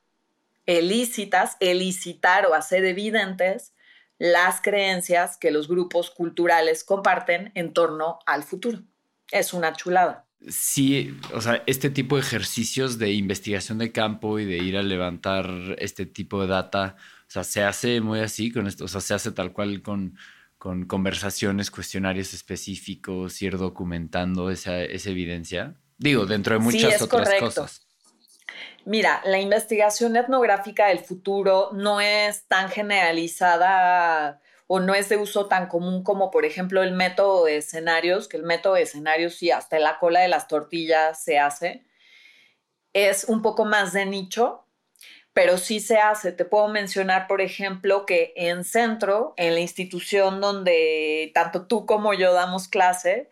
[0.67, 3.73] elícitas, elicitar o hacer evidentes
[4.19, 8.83] las creencias que los grupos culturales comparten en torno al futuro
[9.31, 10.27] es una chulada.
[10.49, 14.83] Sí, o sea, este tipo de ejercicios de investigación de campo y de ir a
[14.83, 19.01] levantar este tipo de data, o sea, se hace muy así, con esto, o sea,
[19.01, 20.17] se hace tal cual con,
[20.59, 25.77] con conversaciones, cuestionarios específicos, ir documentando esa, esa evidencia.
[25.97, 27.87] Digo, dentro de muchas otras cosas.
[28.85, 35.47] Mira, la investigación etnográfica del futuro no es tan generalizada o no es de uso
[35.47, 39.51] tan común como, por ejemplo, el método de escenarios, que el método de escenarios sí,
[39.51, 41.87] hasta la cola de las tortillas se hace.
[42.93, 44.68] Es un poco más de nicho,
[45.39, 46.33] pero sí se hace.
[46.33, 52.13] Te puedo mencionar, por ejemplo, que en Centro, en la institución donde tanto tú como
[52.13, 53.31] yo damos clase,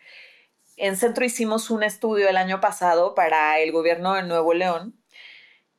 [0.77, 5.03] en Centro hicimos un estudio el año pasado para el gobierno de Nuevo León,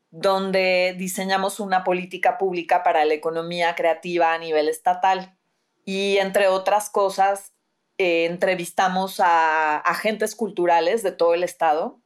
[0.10, 5.38] donde diseñamos una política pública para la economía creativa a nivel estatal
[5.86, 7.54] y entre otras cosas,
[7.98, 12.02] eh, entrevistamos a agentes culturales de todo el estado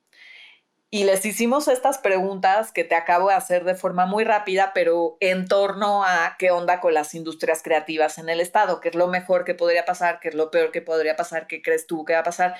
[0.94, 5.16] y les hicimos estas preguntas que te acabo de hacer de forma muy rápida, pero
[5.22, 9.08] en torno a qué onda con las industrias creativas en el estado, qué es lo
[9.08, 12.12] mejor que podría pasar, qué es lo peor que podría pasar, qué crees tú que
[12.12, 12.56] va a pasar.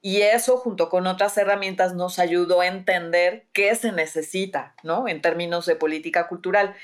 [0.00, 5.06] Y eso, junto con otras herramientas, nos ayudó a entender qué se necesita, ¿no?
[5.06, 6.74] En términos de política cultural.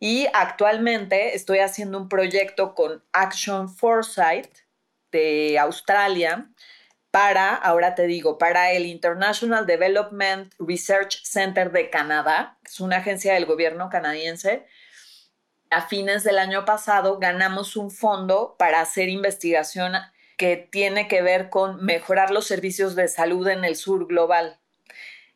[0.00, 4.48] Y actualmente estoy haciendo un proyecto con Action Foresight
[5.12, 6.50] de Australia
[7.10, 12.98] para, ahora te digo, para el International Development Research Center de Canadá, que es una
[12.98, 14.66] agencia del gobierno canadiense.
[15.70, 19.92] A fines del año pasado ganamos un fondo para hacer investigación
[20.36, 24.60] que tiene que ver con mejorar los servicios de salud en el sur global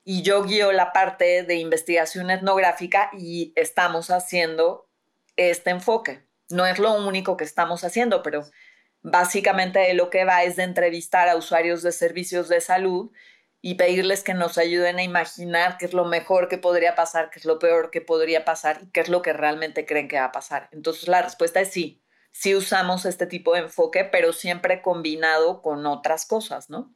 [0.04, 4.86] y yo guío la parte de investigación etnográfica y estamos haciendo
[5.36, 6.22] este enfoque.
[6.50, 8.44] No es lo único que estamos haciendo, pero
[9.04, 13.10] Básicamente de lo que va es de entrevistar a usuarios de servicios de salud
[13.60, 17.38] y pedirles que nos ayuden a imaginar qué es lo mejor que podría pasar, qué
[17.38, 20.24] es lo peor que podría pasar y qué es lo que realmente creen que va
[20.24, 20.70] a pasar.
[20.72, 25.84] Entonces la respuesta es sí, sí usamos este tipo de enfoque, pero siempre combinado con
[25.84, 26.94] otras cosas, ¿no?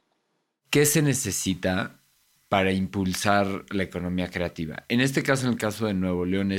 [0.71, 2.01] ¿Qué se necesita
[2.47, 4.83] para impulsar la economía creativa?
[4.87, 6.51] En este caso, en el caso de Nuevo León,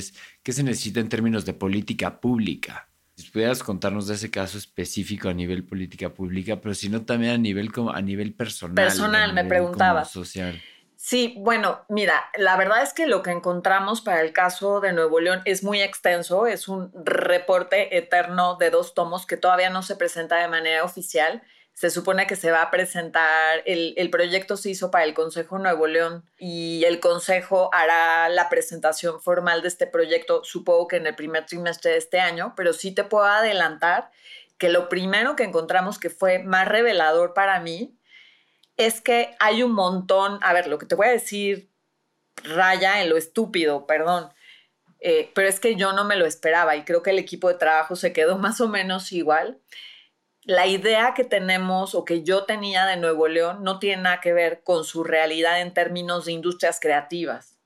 [0.45, 2.90] ¿qué se necesita en términos de política pública?
[3.21, 7.33] Si pudieras contarnos de ese caso específico a nivel política pública, pero si no también
[7.33, 8.75] a nivel como a nivel personal.
[8.75, 10.05] Personal, me preguntaba.
[10.05, 10.61] Social.
[10.97, 15.19] Sí, bueno, mira, la verdad es que lo que encontramos para el caso de Nuevo
[15.19, 19.97] León es muy extenso, es un reporte eterno de dos tomos que todavía no se
[19.97, 21.43] presenta de manera oficial
[21.75, 25.59] se supone que se va a presentar, el, el, proyecto se hizo para el Consejo
[25.59, 31.07] Nuevo León y el Consejo hará la presentación formal de este proyecto, supongo que en
[31.07, 34.11] el primer trimestre de este año, pero sí te puedo adelantar
[34.59, 37.97] que lo primero que encontramos que fue más revelador para mí
[38.77, 41.71] es que hay un montón, a ver, lo que te voy a decir
[42.45, 44.31] raya en lo estúpido, perdón,
[45.01, 47.55] eh, pero es que yo no me lo esperaba y creo que el equipo de
[47.55, 49.59] trabajo se quedó más o menos igual
[50.45, 54.33] la idea que tenemos o que yo tenía de Nuevo León no tiene nada que
[54.33, 57.59] ver con su realidad en términos de industrias creativas.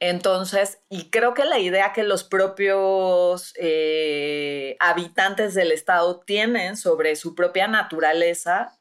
[0.00, 7.16] Entonces, y creo que la idea que los propios eh, habitantes del estado tienen sobre
[7.16, 8.78] su propia naturaleza,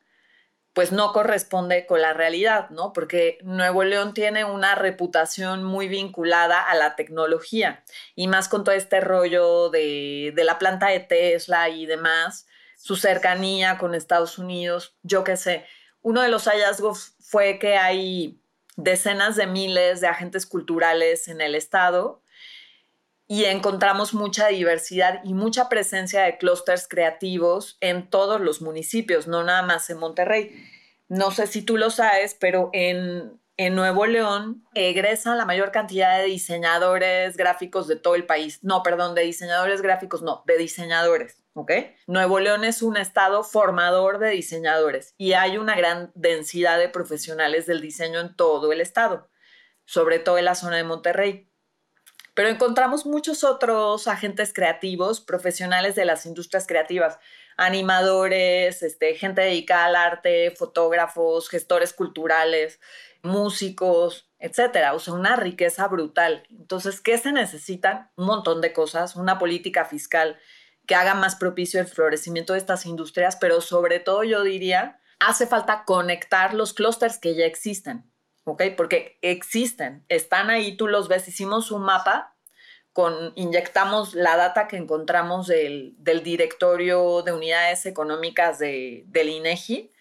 [0.74, 2.94] pues no corresponde con la realidad, ¿no?
[2.94, 7.84] Porque Nuevo León tiene una reputación muy vinculada a la tecnología
[8.16, 12.48] y más con todo este rollo de, de la planta de Tesla y demás,
[12.80, 15.66] su cercanía con Estados Unidos, yo qué sé.
[16.02, 18.42] Uno de los hallazgos fue que hay
[18.78, 22.24] decenas de miles de agentes culturales en el estado
[23.28, 29.44] y encontramos mucha diversidad y mucha presencia de clústeres creativos en todos los municipios, no
[29.44, 30.66] nada más en Monterrey.
[31.10, 36.18] No sé si tú lo sabes, pero en, en Nuevo León egresan la mayor cantidad
[36.18, 38.60] de diseñadores gráficos de todo el país.
[38.64, 41.39] No, perdón, de diseñadores gráficos, no, de diseñadores.
[41.54, 41.72] ¿Ok?
[42.08, 47.66] Nuevo León es un estado formador de diseñadores y hay una gran densidad de profesionales
[47.66, 49.30] del diseño en todo el estado,
[49.86, 51.50] sobre todo en la zona de Monterrey.
[52.34, 57.20] Pero encontramos muchos otros agentes creativos, profesionales de las industrias creativas,
[57.58, 62.80] animadores, este, gente dedicada al arte, fotógrafos, gestores culturales,
[63.24, 64.94] músicos, etcétera.
[64.94, 66.44] O sea, una riqueza brutal.
[66.50, 68.10] Entonces, ¿qué se necesitan?
[68.16, 70.40] Un montón de cosas, una política fiscal
[70.90, 75.46] que haga más propicio el florecimiento de estas industrias, pero sobre todo yo diría, hace
[75.46, 78.12] falta conectar los clústeres que ya existen,
[78.44, 78.64] ¿ok?
[78.76, 82.36] Porque existen, están ahí, tú los ves, hicimos un mapa
[82.92, 89.94] con, inyectamos la data que encontramos del, directorio de unidades económicas de, del INEGI,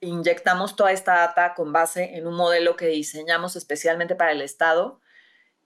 [0.00, 5.00] inyectamos toda esta data con base en un modelo que diseñamos especialmente para el Estado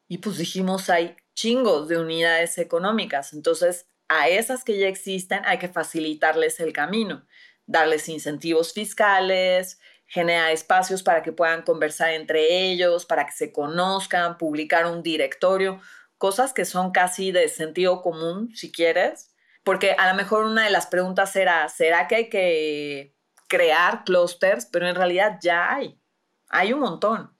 [0.06, 5.58] y pues dijimos hay chingos de unidades económicas, entonces a esas que ya existen hay
[5.58, 7.26] que facilitarles el camino,
[7.66, 14.38] darles incentivos fiscales, generar espacios para que puedan conversar entre ellos, para que se conozcan,
[14.38, 15.80] publicar un directorio,
[16.16, 20.70] cosas que son casi de sentido común, si quieres, porque a lo mejor una de
[20.70, 23.14] las preguntas será, ¿será que hay que
[23.48, 24.66] crear clusters?
[24.66, 26.00] Pero en realidad ya hay,
[26.48, 27.36] hay un montón.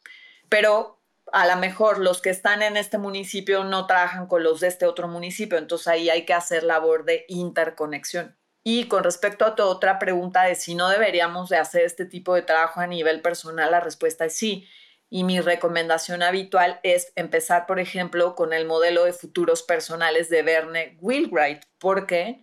[0.51, 0.98] Pero
[1.33, 4.87] a lo mejor los que están en este municipio no trabajan con los de este
[4.87, 8.37] otro municipio, entonces ahí hay que hacer labor de interconexión.
[8.65, 12.35] Y con respecto a tu otra pregunta de si no deberíamos de hacer este tipo
[12.35, 14.69] de trabajo a nivel personal, la respuesta es sí.
[15.11, 20.43] Y mi recomendación habitual es empezar, por ejemplo, con el modelo de futuros personales de
[20.43, 22.43] Verne Wheelwright, porque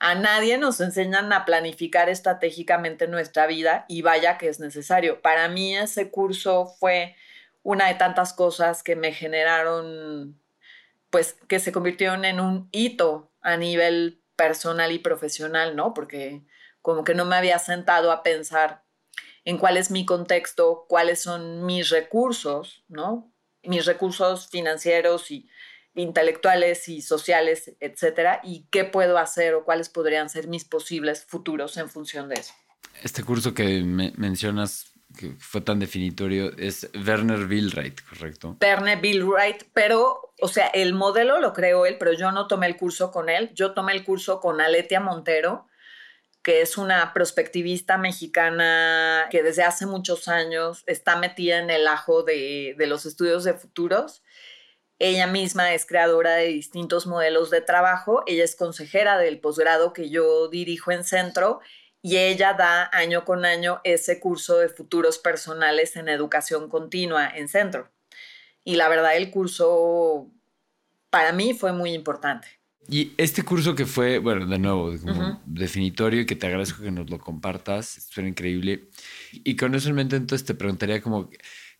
[0.00, 5.20] a nadie nos enseñan a planificar estratégicamente nuestra vida y vaya que es necesario.
[5.20, 7.14] Para mí ese curso fue
[7.62, 10.40] una de tantas cosas que me generaron,
[11.10, 15.92] pues que se convirtieron en un hito a nivel personal y profesional, ¿no?
[15.92, 16.42] Porque
[16.82, 18.84] como que no me había sentado a pensar
[19.44, 23.32] en cuál es mi contexto, cuáles son mis recursos, ¿no?
[23.62, 25.48] Mis recursos financieros y
[25.94, 31.76] intelectuales y sociales, etcétera, y qué puedo hacer o cuáles podrían ser mis posibles futuros
[31.76, 32.54] en función de eso.
[33.02, 38.56] Este curso que mencionas que fue tan definitorio es Werner Billwright, ¿correcto?
[38.60, 42.76] Werner Billwright, pero, o sea, el modelo lo creó él, pero yo no tomé el
[42.76, 45.66] curso con él, yo tomé el curso con Aletia Montero,
[46.42, 52.22] que es una prospectivista mexicana que desde hace muchos años está metida en el ajo
[52.22, 54.22] de, de los estudios de futuros.
[54.98, 58.22] Ella misma es creadora de distintos modelos de trabajo.
[58.26, 61.60] Ella es consejera del posgrado que yo dirijo en centro
[62.02, 67.48] y ella da año con año ese curso de futuros personales en educación continua en
[67.48, 67.90] centro.
[68.64, 70.30] Y la verdad, el curso
[71.10, 72.48] para mí fue muy importante.
[72.88, 76.90] Y este curso que fue, bueno, de nuevo, como definitorio y que te agradezco que
[76.90, 78.88] nos lo compartas, fue increíble.
[79.32, 81.30] Y con eso en mente, entonces te preguntaría como,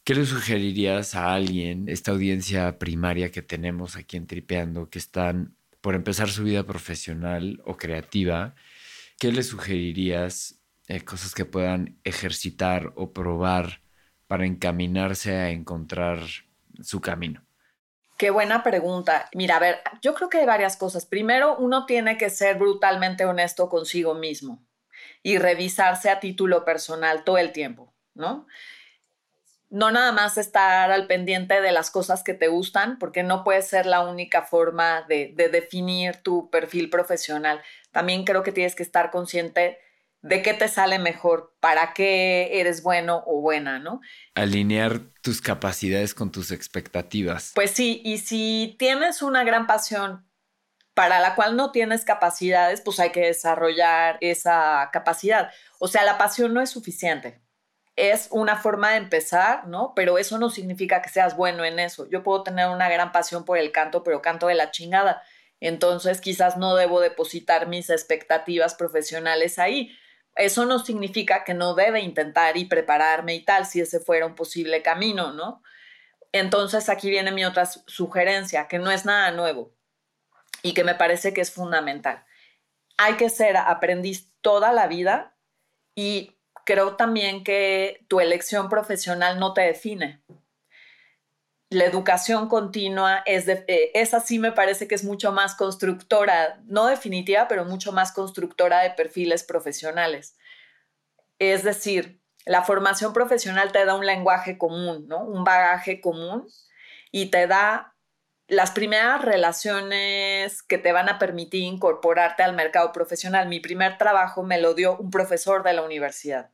[0.04, 5.56] ¿qué le sugerirías a alguien, esta audiencia primaria que tenemos aquí en Tripeando, que están
[5.80, 8.54] por empezar su vida profesional o creativa?
[9.20, 13.82] ¿Qué le sugerirías, eh, cosas que puedan ejercitar o probar
[14.26, 16.20] para encaminarse a encontrar
[16.80, 17.44] su camino?
[18.16, 19.28] Qué buena pregunta.
[19.34, 21.04] Mira, a ver, yo creo que hay varias cosas.
[21.04, 24.66] Primero, uno tiene que ser brutalmente honesto consigo mismo
[25.22, 28.46] y revisarse a título personal todo el tiempo, ¿no?
[29.70, 33.62] No nada más estar al pendiente de las cosas que te gustan, porque no puede
[33.62, 37.62] ser la única forma de, de definir tu perfil profesional.
[37.92, 39.78] También creo que tienes que estar consciente
[40.22, 44.00] de qué te sale mejor, para qué eres bueno o buena, ¿no?
[44.34, 47.52] Alinear tus capacidades con tus expectativas.
[47.54, 50.26] Pues sí, y si tienes una gran pasión
[50.94, 55.50] para la cual no tienes capacidades, pues hay que desarrollar esa capacidad.
[55.78, 57.40] O sea, la pasión no es suficiente.
[57.96, 59.92] Es una forma de empezar, ¿no?
[59.94, 62.08] Pero eso no significa que seas bueno en eso.
[62.08, 65.22] Yo puedo tener una gran pasión por el canto, pero canto de la chingada.
[65.60, 69.96] Entonces quizás no debo depositar mis expectativas profesionales ahí
[70.36, 74.34] eso no significa que no debe intentar y prepararme y tal, si ese fuera un
[74.34, 75.62] posible camino, ¿no?
[76.32, 79.74] Entonces aquí viene mi otra sugerencia, que no es nada nuevo
[80.62, 82.24] y que me parece que es fundamental.
[82.96, 85.36] Hay que ser aprendiz toda la vida
[85.94, 86.39] y
[86.70, 90.22] creo también que tu elección profesional no te define
[91.70, 96.60] la educación continua es, de, eh, esa sí me parece que es mucho más constructora,
[96.66, 100.36] no definitiva, pero mucho más constructora de perfiles profesionales.
[101.38, 105.24] Es decir, la formación profesional te da un lenguaje común, ¿no?
[105.24, 106.48] Un bagaje común
[107.12, 107.94] y te da
[108.48, 113.48] las primeras relaciones que te van a permitir incorporarte al mercado profesional.
[113.48, 116.50] Mi primer trabajo me lo dio un profesor de la universidad.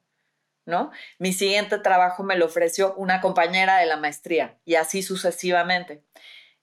[0.66, 0.90] ¿No?
[1.18, 6.04] Mi siguiente trabajo me lo ofreció una compañera de la maestría y así sucesivamente.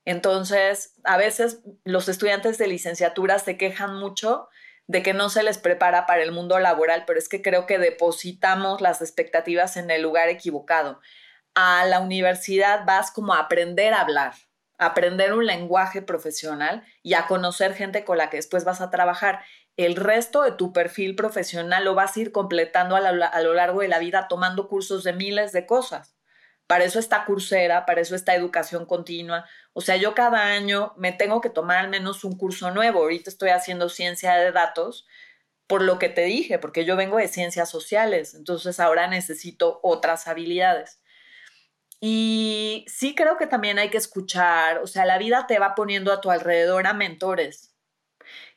[0.05, 4.49] Entonces, a veces los estudiantes de licenciatura se quejan mucho
[4.87, 7.79] de que no se les prepara para el mundo laboral, pero es que creo que
[7.79, 10.99] depositamos las expectativas en el lugar equivocado.
[11.55, 14.33] A la universidad vas como a aprender a hablar,
[14.77, 18.89] a aprender un lenguaje profesional y a conocer gente con la que después vas a
[18.89, 19.41] trabajar
[19.77, 23.87] el resto de tu perfil profesional lo vas a ir completando a, lo largo de
[23.87, 26.15] la vida tomando cursos de miles de cosas.
[26.67, 29.45] Para eso está cursera, para eso está educación continua.
[29.73, 32.99] O sea, yo cada año me tengo que tomar al menos un curso nuevo.
[32.99, 35.05] Ahorita estoy haciendo ciencia de datos
[35.67, 40.27] por lo que te dije, porque yo vengo de ciencias sociales, entonces ahora necesito otras
[40.27, 40.99] habilidades.
[41.99, 46.11] Y sí creo que también hay que escuchar, o sea, la vida te va poniendo
[46.11, 47.72] a tu alrededor a mentores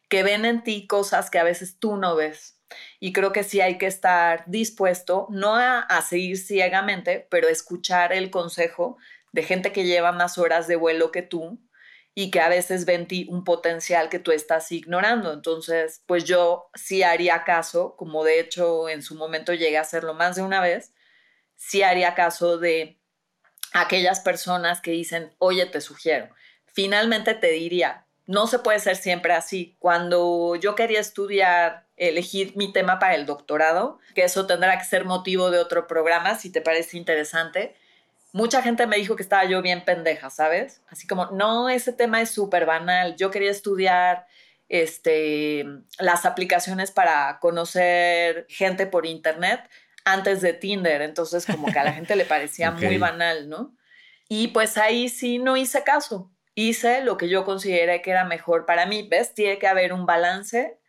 [0.09, 2.61] que ven en ti cosas que a veces tú no ves.
[3.01, 8.31] Y creo que sí hay que estar dispuesto, no a, seguir ciegamente, pero escuchar el
[8.31, 8.97] consejo
[9.33, 11.61] de gente que lleva más horas de vuelo que tú
[12.15, 15.33] y que a veces ven en ti un potencial que tú estás ignorando.
[15.33, 20.15] Entonces, pues yo sí haría caso, como de hecho en su momento llegué a hacerlo
[20.15, 20.95] más de una vez,
[21.57, 22.99] sí haría caso de
[23.73, 26.35] aquellas personas que dicen, oye, te sugiero.
[26.67, 29.77] Finalmente te diría, no se puede ser siempre así.
[29.79, 35.05] Cuando yo quería estudiar, elegir mi tema para el doctorado, que eso tendrá que ser
[35.05, 37.75] motivo de otro programa, si te parece interesante,
[38.33, 40.83] mucha gente me dijo que estaba yo bien pendeja, ¿sabes?
[40.89, 43.17] Así como, no, ese tema es súper banal.
[43.17, 44.27] Yo quería estudiar
[44.69, 45.65] este,
[45.99, 49.61] las aplicaciones para conocer gente por internet
[50.05, 53.75] antes de Tinder, entonces como que a la gente le parecía muy banal, ¿no?
[54.29, 58.67] Y pues ahí sí no hice caso hice lo que yo consideré que era mejor
[58.67, 59.07] para mí.
[59.09, 59.35] ¿Ves?
[59.35, 60.81] Tiene que haber un balance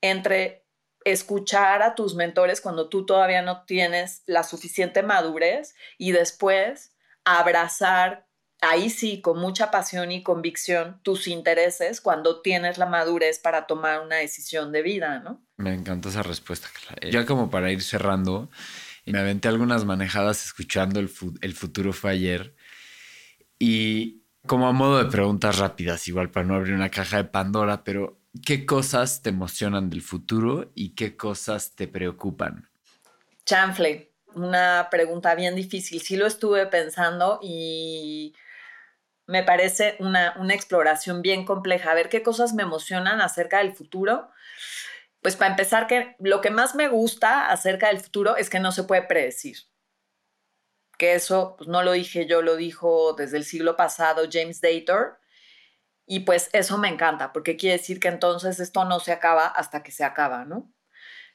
[0.00, 0.64] entre
[1.04, 6.94] escuchar a tus mentores cuando tú todavía no tienes la suficiente madurez y después
[7.24, 8.28] abrazar,
[8.60, 14.00] ahí sí, con mucha pasión y convicción, tus intereses cuando tienes la madurez para tomar
[14.00, 15.42] una decisión de vida, ¿no?
[15.56, 16.68] Me encanta esa respuesta.
[17.10, 18.50] Ya como para ir cerrando,
[19.06, 22.54] me aventé algunas manejadas escuchando el, el futuro fue ayer
[23.58, 27.84] y como a modo de preguntas rápidas, igual para no abrir una caja de Pandora,
[27.84, 32.68] pero ¿qué cosas te emocionan del futuro y qué cosas te preocupan?
[33.44, 36.00] Chanfle, una pregunta bien difícil.
[36.00, 38.34] Sí lo estuve pensando y
[39.26, 41.90] me parece una, una exploración bien compleja.
[41.90, 44.30] A ver qué cosas me emocionan acerca del futuro.
[45.22, 48.72] Pues para empezar, que lo que más me gusta acerca del futuro es que no
[48.72, 49.58] se puede predecir.
[51.00, 55.18] Que eso, pues no lo dije yo, lo dijo desde el siglo pasado James Dator.
[56.06, 59.82] Y pues eso me encanta, porque quiere decir que entonces esto no se acaba hasta
[59.82, 60.70] que se acaba, ¿no?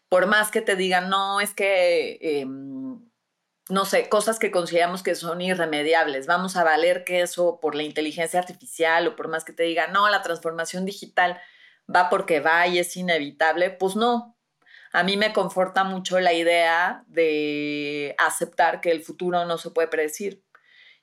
[0.09, 2.99] Por más que te digan, no, es que em,
[3.69, 6.27] no sé, cosas que consideramos que son irremediables.
[6.27, 9.87] Vamos a valer que eso por la inteligencia artificial o por más que te diga,
[9.87, 11.41] no, la transformación digital
[11.93, 13.71] va porque va y es inevitable.
[13.71, 14.34] Pues no.
[14.95, 19.89] A mí me conforta mucho la idea de aceptar que el futuro no se puede
[19.89, 20.41] predecir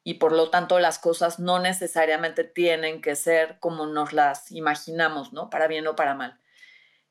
[0.02, 5.34] y por lo tanto las cosas no necesariamente tienen que ser como nos las imaginamos,
[5.34, 5.50] ¿no?
[5.50, 6.40] Para bien o para mal.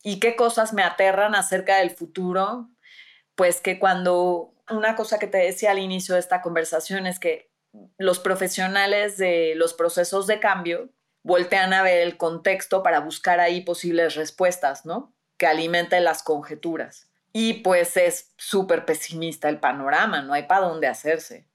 [0.02, 2.72] ¿Y qué cosas me aterran acerca del futuro?
[3.36, 7.52] Pues que cuando una cosa que te decía al inicio de esta conversación es que
[8.00, 10.90] los profesionales de los procesos de cambio
[11.22, 15.14] voltean a ver el contexto para buscar ahí posibles respuestas, ¿no?
[15.42, 17.10] Que alimenten las conjeturas.
[17.34, 21.48] Y pues es súper pesimista el panorama, no hay para dónde hacerse.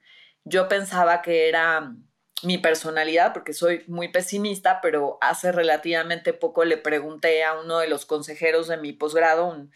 [0.43, 1.95] Yo pensaba que era
[2.43, 7.87] mi personalidad, porque soy muy pesimista, pero hace relativamente poco le pregunté a uno de
[7.87, 9.71] los consejeros de mi posgrado, un,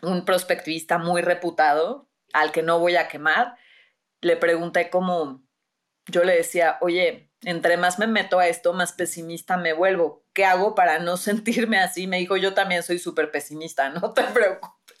[0.00, 3.56] un prospectivista muy reputado, al que no voy a quemar,
[4.22, 5.44] le pregunté cómo,
[6.06, 10.24] yo le decía, oye, entre más me meto a esto, más pesimista me vuelvo.
[10.34, 12.06] ¿Qué hago para no sentirme así?
[12.06, 14.98] Me dijo, yo también soy súper pesimista, no te preocupes.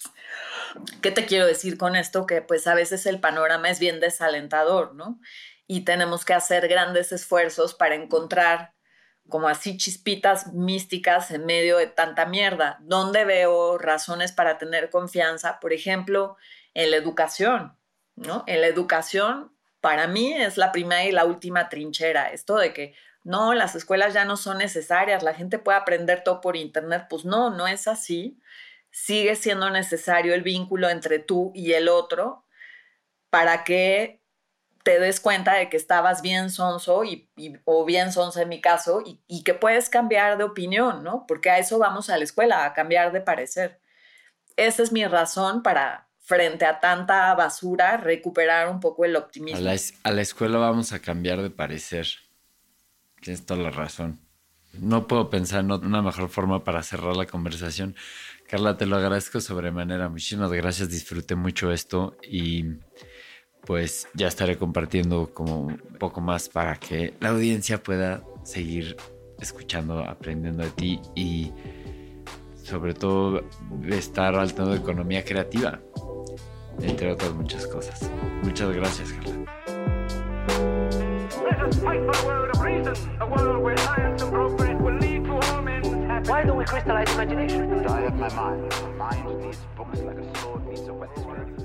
[1.02, 2.26] ¿Qué te quiero decir con esto?
[2.26, 5.20] Que pues a veces el panorama es bien desalentador, ¿no?
[5.66, 8.74] Y tenemos que hacer grandes esfuerzos para encontrar
[9.28, 12.78] como así chispitas místicas en medio de tanta mierda.
[12.82, 15.58] ¿Dónde veo razones para tener confianza?
[15.60, 16.36] Por ejemplo,
[16.74, 17.76] en la educación,
[18.16, 18.44] ¿no?
[18.46, 22.30] En la educación, para mí es la primera y la última trinchera.
[22.30, 26.40] Esto de que no, las escuelas ya no son necesarias, la gente puede aprender todo
[26.40, 28.38] por internet, pues no, no es así.
[28.90, 32.44] Sigue siendo necesario el vínculo entre tú y el otro
[33.30, 34.20] para que
[34.82, 37.30] te des cuenta de que estabas bien sonso y,
[37.64, 41.26] o bien sonso en mi caso y, y, que puedes cambiar de opinión, ¿no?
[41.26, 43.80] Porque a eso vamos a la escuela, a cambiar de parecer.
[44.56, 49.58] Esa es mi razón para, frente a tanta basura, recuperar un poco el optimismo.
[49.58, 52.06] A la, escuela vamos a cambiar de parecer.
[53.20, 54.20] Tienes toda la razón.
[54.78, 57.96] No puedo pensar en una mejor forma para cerrar la conversación.
[58.48, 60.08] Carla, te lo agradezco sobremanera.
[60.08, 60.88] Muchísimas gracias.
[60.88, 62.64] Disfruté mucho esto y
[63.66, 68.96] pues ya estaré compartiendo como un poco más para que la audiencia pueda seguir
[69.40, 71.50] escuchando, aprendiendo de ti y
[72.62, 73.42] sobre todo
[73.88, 75.80] estar al de economía creativa
[76.82, 78.10] entre otras muchas cosas.
[78.42, 79.40] Muchas gracias, Carla.
[86.26, 87.86] Why don't we crystallize imagination?
[87.86, 88.72] I have my mind.
[88.98, 91.59] My mind needs books like a sword needs a whetstone.